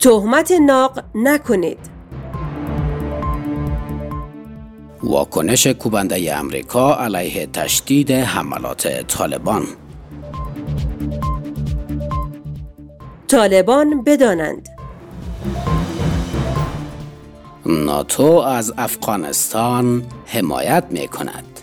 تهمت 0.00 0.52
ناق 0.52 1.04
نکنید 1.14 1.78
واکنش 5.02 5.66
کوبنده 5.66 6.36
امریکا 6.36 6.94
علیه 6.94 7.46
تشدید 7.46 8.10
حملات 8.10 9.06
طالبان 9.06 9.62
طالبان 13.28 14.04
بدانند 14.04 14.68
ناتو 17.66 18.32
از 18.32 18.74
افغانستان 18.78 20.02
حمایت 20.26 20.84
می 20.90 21.08
کند. 21.08 21.60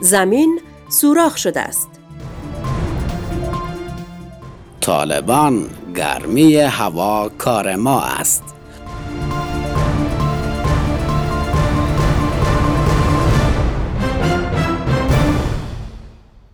زمین 0.00 0.60
سوراخ 0.88 1.36
شده 1.36 1.60
است. 1.60 1.99
طالبان 4.80 5.66
گرمی 5.96 6.56
هوا 6.56 7.30
کار 7.38 7.76
ما 7.76 8.02
است. 8.02 8.42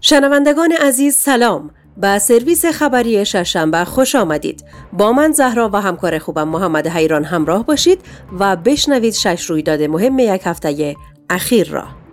شنوندگان 0.00 0.72
عزیز 0.72 1.14
سلام. 1.14 1.70
به 1.96 2.18
سرویس 2.18 2.66
خبری 2.66 3.24
ششنبه 3.24 3.84
خوش 3.84 4.14
آمدید. 4.14 4.64
با 4.92 5.12
من 5.12 5.32
زهرا 5.32 5.70
و 5.72 5.80
همکار 5.80 6.18
خوبم 6.18 6.48
محمد 6.48 6.86
حیران 6.86 7.24
همراه 7.24 7.66
باشید 7.66 8.00
و 8.38 8.56
بشنوید 8.56 9.14
شش 9.14 9.44
رویداد 9.50 9.82
مهم 9.82 10.18
یک 10.18 10.42
هفته 10.44 10.96
اخیر 11.30 11.70
را. 11.70 12.05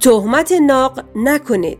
تهمت 0.00 0.52
ناق 0.52 1.00
نکنید 1.16 1.78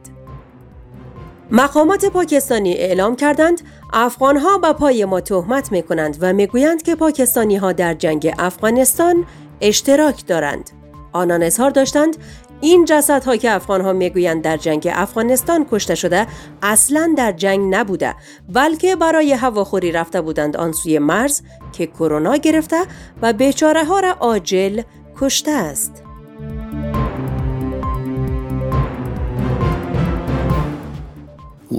مقامات 1.50 2.04
پاکستانی 2.04 2.74
اعلام 2.74 3.16
کردند 3.16 3.60
افغانها 3.92 4.58
به 4.58 4.72
پای 4.72 5.04
ما 5.04 5.20
تهمت 5.20 5.72
می 5.72 5.82
کنند 5.82 6.16
و 6.20 6.32
می‌گویند 6.32 6.82
که 6.82 6.94
پاکستانی 6.94 7.56
ها 7.56 7.72
در 7.72 7.94
جنگ 7.94 8.34
افغانستان 8.38 9.26
اشتراک 9.60 10.26
دارند. 10.26 10.70
آنان 11.12 11.42
اظهار 11.42 11.70
داشتند 11.70 12.16
این 12.60 12.84
جسدها 12.84 13.36
که 13.36 13.50
افغان 13.50 13.80
ها 13.80 13.92
می‌گویند 13.92 14.42
در 14.42 14.56
جنگ 14.56 14.88
افغانستان 14.92 15.66
کشته 15.70 15.94
شده 15.94 16.26
اصلا 16.62 17.14
در 17.16 17.32
جنگ 17.32 17.74
نبوده 17.74 18.14
بلکه 18.48 18.96
برای 18.96 19.32
هواخوری 19.32 19.92
رفته 19.92 20.20
بودند 20.20 20.56
آن 20.56 20.72
سوی 20.72 20.98
مرز 20.98 21.42
که 21.72 21.86
کرونا 21.86 22.36
گرفته 22.36 22.80
و 23.22 23.32
بیچاره 23.32 23.84
ها 23.84 24.00
را 24.00 24.10
عاجل 24.10 24.82
کشته 25.20 25.50
است. 25.50 25.99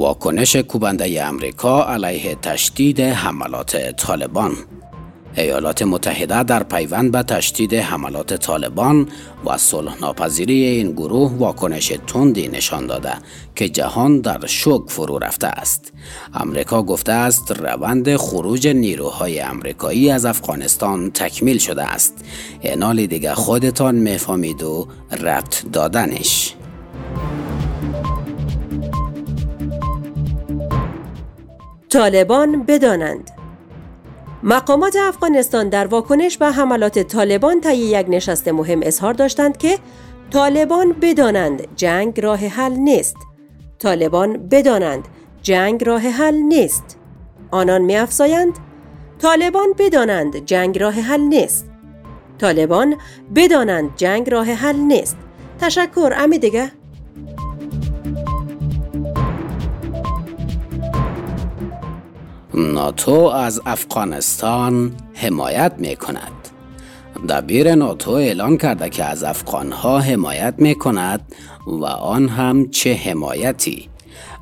واکنش 0.01 0.55
کوبنده 0.55 1.23
امریکا 1.23 1.83
علیه 1.83 2.35
تشدید 2.35 2.99
حملات 2.99 3.95
طالبان 3.95 4.51
ایالات 5.35 5.81
متحده 5.81 6.43
در 6.43 6.63
پیوند 6.63 7.11
به 7.11 7.23
تشدید 7.23 7.73
حملات 7.73 8.33
طالبان 8.33 9.07
و 9.45 9.57
صلح 9.57 10.01
ناپذیری 10.01 10.63
این 10.63 10.91
گروه 10.91 11.31
واکنش 11.37 11.93
تندی 12.07 12.47
نشان 12.47 12.87
داده 12.87 13.13
که 13.55 13.69
جهان 13.69 14.21
در 14.21 14.45
شوک 14.45 14.89
فرو 14.89 15.17
رفته 15.19 15.47
است. 15.47 15.93
امریکا 16.33 16.83
گفته 16.83 17.11
است 17.11 17.51
روند 17.51 18.15
خروج 18.15 18.67
نیروهای 18.67 19.39
امریکایی 19.39 20.11
از 20.11 20.25
افغانستان 20.25 21.11
تکمیل 21.11 21.57
شده 21.57 21.83
است. 21.83 22.25
اینال 22.61 23.05
دیگه 23.05 23.33
خودتان 23.33 23.95
می‌فهمید 23.95 24.63
و 24.63 24.87
ربط 25.11 25.65
دادنش. 25.73 26.55
طالبان 31.91 32.63
بدانند 32.63 33.31
مقامات 34.43 34.95
افغانستان 34.95 35.69
در 35.69 35.87
واکنش 35.87 36.37
به 36.37 36.45
حملات 36.45 36.99
طالبان 36.99 37.61
طی 37.61 37.75
یک 37.75 38.05
نشست 38.09 38.47
مهم 38.47 38.79
اظهار 38.83 39.13
داشتند 39.13 39.57
که 39.57 39.77
طالبان 40.29 40.95
بدانند 41.01 41.67
جنگ 41.75 42.19
راه 42.21 42.39
حل 42.39 42.71
نیست. 42.71 43.15
طالبان 43.79 44.47
بدانند 44.47 45.07
جنگ 45.41 45.83
راه 45.83 46.01
حل 46.01 46.35
نیست. 46.35 46.97
آنان 47.51 47.81
میافزایند 47.81 48.53
طالبان 49.19 49.73
بدانند 49.77 50.45
جنگ 50.45 50.77
راه 50.77 50.93
حل 50.93 51.21
نیست. 51.21 51.65
طالبان 52.37 52.95
بدانند 53.35 53.89
جنگ 53.95 54.29
راه 54.29 54.51
حل 54.51 54.75
نیست. 54.75 55.17
تشکر 55.59 56.13
امی 56.17 56.39
دیگه 56.39 56.71
ناتو 62.53 63.11
از 63.11 63.61
افغانستان 63.65 64.91
حمایت 65.13 65.73
می 65.77 65.95
کند. 65.95 66.31
دبیر 67.29 67.75
ناتو 67.75 68.11
اعلان 68.11 68.57
کرده 68.57 68.89
که 68.89 69.05
از 69.05 69.23
افغانها 69.23 69.99
حمایت 69.99 70.53
می 70.57 70.75
کند 70.75 71.35
و 71.67 71.85
آن 71.85 72.29
هم 72.29 72.69
چه 72.69 72.93
حمایتی. 72.93 73.89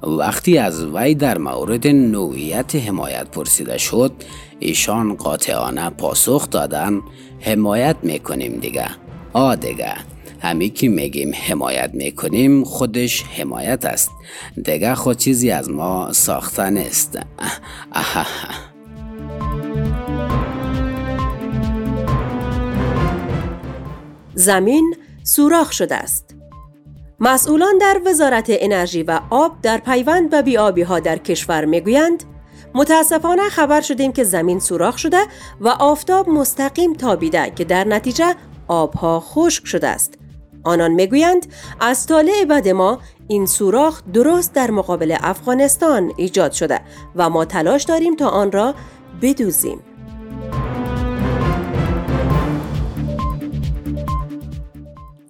وقتی 0.03 0.57
از 0.57 0.85
وی 0.85 1.15
در 1.15 1.37
مورد 1.37 1.87
نوعیت 1.87 2.75
حمایت 2.75 3.27
پرسیده 3.27 3.77
شد 3.77 4.11
ایشان 4.59 5.15
قاطعانه 5.15 5.89
پاسخ 5.89 6.49
دادن 6.49 7.01
حمایت 7.39 7.95
می‌کنیم 8.03 8.59
دیگه. 8.59 8.87
آ 9.33 9.55
دیگه. 9.55 9.93
همی 10.41 10.69
که 10.69 10.89
میگیم 10.89 11.31
حمایت 11.47 11.89
می‌کنیم 11.93 12.63
خودش 12.63 13.23
حمایت 13.23 13.85
است. 13.85 14.09
دیگه 14.63 14.95
خود 14.95 15.17
چیزی 15.17 15.51
از 15.51 15.69
ما 15.69 16.13
ساخته 16.13 16.69
نیست 16.69 17.19
زمین 24.35 24.95
سوراخ 25.23 25.71
شده 25.71 25.95
است. 25.95 26.35
مسئولان 27.19 27.77
در 27.77 28.01
وزارت 28.05 28.45
انرژی 28.49 29.03
و 29.03 29.19
آب 29.29 29.61
در 29.61 29.77
پیوند 29.77 30.29
به 30.29 30.41
بیابی 30.41 30.81
ها 30.81 30.99
در 30.99 31.17
کشور 31.17 31.65
می‌گویند 31.65 32.23
متاسفانه 32.73 33.49
خبر 33.49 33.81
شدیم 33.81 34.11
که 34.11 34.23
زمین 34.23 34.59
سوراخ 34.59 34.97
شده 34.97 35.19
و 35.61 35.67
آفتاب 35.67 36.29
مستقیم 36.29 36.93
تابیده 36.93 37.51
که 37.55 37.63
در 37.63 37.83
نتیجه 37.83 38.35
آبها 38.67 39.19
خشک 39.19 39.67
شده 39.67 39.87
است. 39.87 40.13
آنان 40.63 40.91
می‌گویند 40.91 41.45
از 41.79 42.07
طالع 42.07 42.45
بعد 42.49 42.67
ما 42.67 42.99
این 43.27 43.45
سوراخ 43.45 44.01
درست 44.13 44.53
در 44.53 44.71
مقابل 44.71 45.15
افغانستان 45.19 46.11
ایجاد 46.17 46.51
شده 46.51 46.81
و 47.15 47.29
ما 47.29 47.45
تلاش 47.45 47.83
داریم 47.83 48.15
تا 48.15 48.27
آن 48.29 48.51
را 48.51 48.73
بدوزیم. 49.21 49.79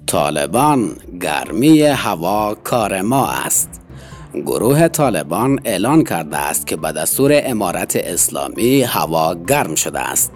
طالبان 0.07 0.95
گرمی 1.21 1.81
هوا 1.81 2.55
کار 2.63 3.01
ما 3.01 3.27
است. 3.27 3.81
گروه 4.33 4.87
طالبان 4.87 5.59
اعلان 5.65 6.03
کرده 6.03 6.37
است 6.37 6.67
که 6.67 6.75
به 6.75 6.91
دستور 6.91 7.31
امارت 7.43 7.95
اسلامی 7.95 8.81
هوا 8.81 9.35
گرم 9.35 9.75
شده 9.75 9.99
است. 9.99 10.31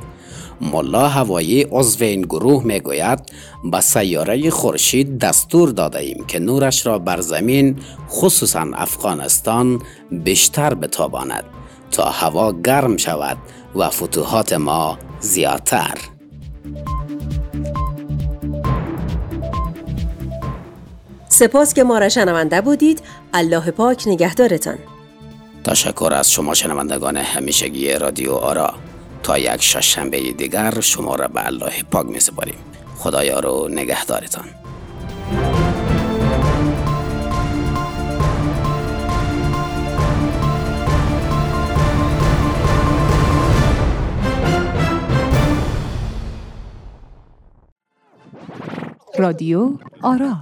ملا 0.62 1.08
هوایی 1.08 1.68
عضو 1.72 2.03
این 2.03 2.22
گروه 2.22 2.64
می 2.64 2.80
گوید 2.80 3.19
به 3.72 3.81
سیاره 3.81 4.50
خورشید 4.50 5.19
دستور 5.19 5.69
داده 5.69 6.00
ایم 6.00 6.25
که 6.28 6.40
نورش 6.40 6.86
را 6.86 7.00
بر 7.00 7.22
زمین 7.22 7.80
خصوصا 8.09 8.68
افغانستان 8.74 9.81
بیشتر 10.12 10.74
بتاباند 10.74 11.44
تا 11.91 12.06
هوا 12.06 12.52
گرم 12.52 12.97
شود 12.97 13.38
و 13.75 13.90
فتوحات 13.90 14.53
ما 14.53 14.97
زیادتر. 15.19 15.97
سپاس 21.29 21.73
که 21.73 21.84
ما 21.84 21.97
را 21.97 22.09
شنونده 22.09 22.61
بودید. 22.61 23.02
الله 23.34 23.72
پاک 23.72 24.03
نگهدارتان. 24.08 24.78
تشکر 25.64 26.14
از 26.16 26.32
شما 26.32 26.53
شنوندگان 26.53 27.17
همیشگی 27.17 27.94
رادیو 27.94 28.32
آرا. 28.32 28.73
تا 29.23 29.37
یک 29.37 29.61
شنبه 29.61 30.31
دیگر 30.31 30.79
شما 30.79 31.16
را 31.16 31.28
به 31.28 31.47
الله 31.47 31.84
پاک 31.91 32.05
می 32.05 32.20
سپاریم. 32.20 32.55
خدایا 32.97 33.40
رو 33.40 33.67
نگهدارتان. 33.67 34.46
رادیو 49.17 49.70
آرا 50.02 50.35